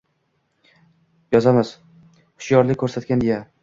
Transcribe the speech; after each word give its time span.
Yozamiz: 1.37 1.75
«Hushyorlik 2.19 2.85
ko’rsatgan», 2.85 3.27
deya. 3.29 3.45